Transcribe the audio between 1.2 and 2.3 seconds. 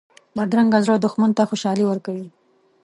ته خوشحالي ورکوي